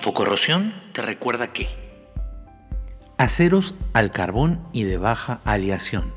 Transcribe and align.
Infocorrosión 0.00 0.72
te 0.94 1.02
recuerda 1.02 1.52
que 1.52 1.68
aceros 3.18 3.74
al 3.92 4.10
carbón 4.10 4.66
y 4.72 4.84
de 4.84 4.96
baja 4.96 5.42
aleación. 5.44 6.14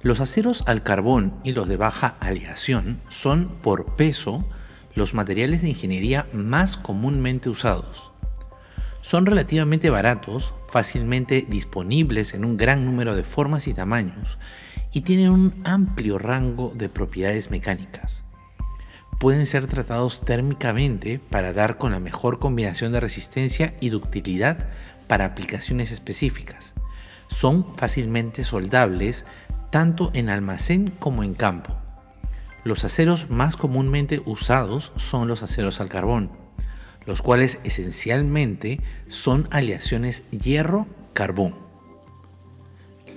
Los 0.00 0.18
aceros 0.18 0.64
al 0.66 0.82
carbón 0.82 1.38
y 1.44 1.52
los 1.52 1.68
de 1.68 1.76
baja 1.76 2.16
aleación 2.18 3.00
son, 3.08 3.46
por 3.62 3.94
peso, 3.94 4.44
los 4.96 5.14
materiales 5.14 5.62
de 5.62 5.68
ingeniería 5.68 6.26
más 6.32 6.76
comúnmente 6.76 7.48
usados. 7.48 8.10
Son 9.02 9.24
relativamente 9.24 9.88
baratos, 9.88 10.52
fácilmente 10.68 11.46
disponibles 11.48 12.34
en 12.34 12.44
un 12.44 12.56
gran 12.56 12.84
número 12.84 13.14
de 13.14 13.22
formas 13.22 13.68
y 13.68 13.72
tamaños, 13.72 14.36
y 14.92 15.02
tienen 15.02 15.30
un 15.30 15.62
amplio 15.62 16.18
rango 16.18 16.72
de 16.74 16.88
propiedades 16.88 17.52
mecánicas. 17.52 18.24
Pueden 19.22 19.46
ser 19.46 19.68
tratados 19.68 20.22
térmicamente 20.22 21.20
para 21.20 21.52
dar 21.52 21.78
con 21.78 21.92
la 21.92 22.00
mejor 22.00 22.40
combinación 22.40 22.90
de 22.90 22.98
resistencia 22.98 23.72
y 23.78 23.90
ductilidad 23.90 24.66
para 25.06 25.26
aplicaciones 25.26 25.92
específicas. 25.92 26.74
Son 27.28 27.72
fácilmente 27.76 28.42
soldables 28.42 29.24
tanto 29.70 30.10
en 30.14 30.28
almacén 30.28 30.90
como 30.90 31.22
en 31.22 31.34
campo. 31.34 31.76
Los 32.64 32.82
aceros 32.84 33.30
más 33.30 33.54
comúnmente 33.54 34.20
usados 34.26 34.90
son 34.96 35.28
los 35.28 35.44
aceros 35.44 35.80
al 35.80 35.88
carbón, 35.88 36.32
los 37.06 37.22
cuales 37.22 37.60
esencialmente 37.62 38.80
son 39.06 39.46
aleaciones 39.52 40.24
hierro-carbón. 40.32 41.54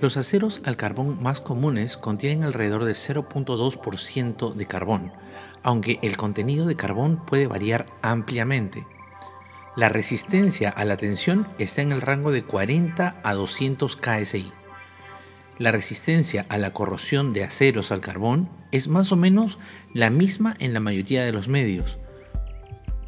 Los 0.00 0.18
aceros 0.18 0.60
al 0.64 0.76
carbón 0.76 1.22
más 1.22 1.40
comunes 1.40 1.96
contienen 1.96 2.44
alrededor 2.44 2.84
de 2.84 2.92
0.2% 2.92 4.52
de 4.52 4.66
carbón, 4.66 5.12
aunque 5.62 5.98
el 6.02 6.18
contenido 6.18 6.66
de 6.66 6.76
carbón 6.76 7.24
puede 7.24 7.46
variar 7.46 7.86
ampliamente. 8.02 8.86
La 9.74 9.88
resistencia 9.88 10.68
a 10.68 10.84
la 10.84 10.98
tensión 10.98 11.48
está 11.58 11.80
en 11.80 11.92
el 11.92 12.02
rango 12.02 12.30
de 12.30 12.44
40 12.44 13.20
a 13.22 13.34
200 13.34 13.96
KSI. 13.96 14.52
La 15.58 15.72
resistencia 15.72 16.44
a 16.50 16.58
la 16.58 16.74
corrosión 16.74 17.32
de 17.32 17.44
aceros 17.44 17.90
al 17.90 18.02
carbón 18.02 18.50
es 18.72 18.88
más 18.88 19.12
o 19.12 19.16
menos 19.16 19.58
la 19.94 20.10
misma 20.10 20.56
en 20.58 20.74
la 20.74 20.80
mayoría 20.80 21.24
de 21.24 21.32
los 21.32 21.48
medios, 21.48 21.98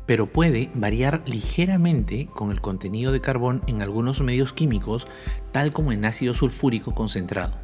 pero 0.09 0.25
puede 0.25 0.71
variar 0.73 1.23
ligeramente 1.27 2.29
con 2.29 2.51
el 2.51 2.63
contenido 2.63 3.13
de 3.13 3.21
carbón 3.21 3.63
en 3.67 3.83
algunos 3.83 4.23
medios 4.23 4.55
químicos, 4.55 5.07
tal 5.53 5.71
como 5.71 5.93
en 5.93 6.07
ácido 6.07 6.33
sulfúrico 6.33 6.95
concentrado. 6.95 7.59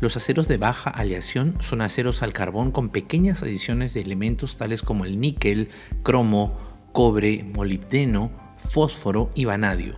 Los 0.00 0.16
aceros 0.16 0.48
de 0.48 0.56
baja 0.56 0.90
aleación 0.90 1.56
son 1.60 1.82
aceros 1.82 2.24
al 2.24 2.32
carbón 2.32 2.72
con 2.72 2.88
pequeñas 2.88 3.44
adiciones 3.44 3.94
de 3.94 4.00
elementos 4.00 4.56
tales 4.56 4.82
como 4.82 5.04
el 5.04 5.20
níquel, 5.20 5.68
cromo, 6.02 6.58
cobre, 6.90 7.44
molibdeno, 7.44 8.32
fósforo 8.58 9.30
y 9.36 9.44
vanadio. 9.44 9.94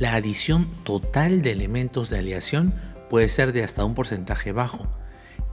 La 0.00 0.16
adición 0.16 0.68
total 0.82 1.40
de 1.40 1.52
elementos 1.52 2.10
de 2.10 2.18
aleación 2.18 2.74
puede 3.10 3.28
ser 3.28 3.52
de 3.52 3.62
hasta 3.62 3.84
un 3.84 3.94
porcentaje 3.94 4.50
bajo. 4.50 4.88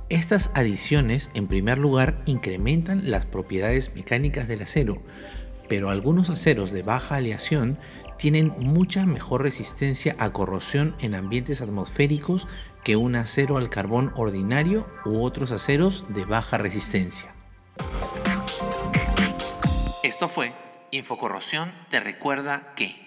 Estas 0.10 0.52
adiciones, 0.54 1.32
en 1.34 1.48
primer 1.48 1.80
lugar, 1.80 2.22
incrementan 2.26 3.10
las 3.10 3.26
propiedades 3.26 3.96
mecánicas 3.96 4.48
del 4.48 4.62
acero, 4.62 5.02
pero 5.68 5.90
algunos 5.90 6.30
aceros 6.30 6.72
de 6.72 6.84
baja 6.84 7.16
aleación 7.16 7.80
tienen 8.20 8.54
mucha 8.60 9.06
mejor 9.08 9.42
resistencia 9.42 10.16
a 10.20 10.32
corrosión 10.32 10.96
en 11.00 11.16
ambientes 11.16 11.62
atmosféricos 11.64 12.48
que 12.84 12.96
un 12.96 13.16
acero 13.16 13.58
al 13.58 13.70
carbón 13.70 14.14
ordinario 14.16 14.86
u 15.06 15.24
otros 15.24 15.52
aceros 15.52 16.06
de 16.10 16.24
baja 16.26 16.60
resistencia. 16.60 17.34
Esto 20.04 20.28
fue 20.28 20.54
Infocorrosión 20.92 21.74
te 21.90 22.00
recuerda 22.00 22.74
que... 22.76 23.05